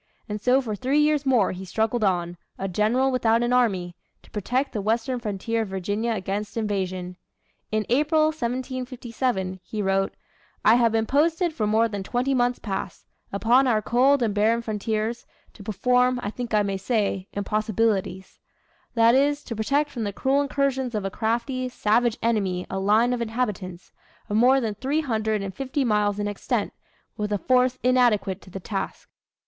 And 0.27 0.41
so 0.41 0.61
for 0.61 0.75
three 0.75 0.97
years 0.99 1.27
more 1.27 1.51
he 1.51 1.63
struggled 1.63 2.03
on, 2.03 2.37
a 2.57 2.67
general 2.67 3.11
without 3.11 3.43
an 3.43 3.53
army, 3.53 3.95
to 4.23 4.31
protect 4.31 4.73
the 4.73 4.81
western 4.81 5.19
frontier 5.19 5.61
of 5.61 5.67
Virginia 5.67 6.11
against 6.13 6.57
invasion. 6.57 7.17
In 7.71 7.85
April, 7.87 8.23
1757, 8.33 9.59
he 9.61 9.79
wrote: 9.83 10.15
"I 10.65 10.73
have 10.73 10.91
been 10.91 11.05
posted 11.05 11.53
for 11.53 11.67
more 11.67 11.87
than 11.87 12.01
twenty 12.01 12.33
months 12.33 12.57
past, 12.57 13.05
upon 13.31 13.67
our 13.67 13.79
cold 13.79 14.23
and 14.23 14.33
barren 14.33 14.63
frontiers, 14.63 15.27
to 15.53 15.61
perform, 15.61 16.19
I 16.23 16.31
think 16.31 16.55
I 16.55 16.63
may 16.63 16.77
say, 16.77 17.27
impossibilities; 17.33 18.39
that 18.95 19.13
is, 19.13 19.43
to 19.43 19.55
protect 19.55 19.91
from 19.91 20.03
the 20.03 20.11
cruel 20.11 20.41
incursions 20.41 20.95
of 20.95 21.05
a 21.05 21.11
crafty, 21.11 21.69
savage 21.69 22.17
enemy 22.23 22.65
a 22.71 22.79
line 22.79 23.13
of 23.13 23.21
inhabitants, 23.21 23.91
of 24.29 24.35
more 24.37 24.59
than 24.59 24.73
three 24.73 25.01
hundred 25.01 25.43
and 25.43 25.53
fifty 25.53 25.83
miles 25.85 26.17
in 26.17 26.27
extent, 26.27 26.73
with 27.17 27.31
a 27.31 27.37
force 27.37 27.77
inadequate 27.83 28.41
to 28.41 28.49
the 28.49 28.59
task." 28.59 29.07